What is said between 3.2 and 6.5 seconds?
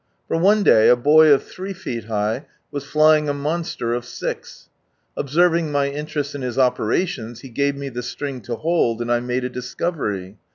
a monster of six: observing my interest in